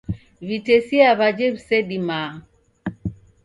W'itesie 0.45 1.01
aw'aje 1.13 1.45
w'isedimaa 1.53 2.31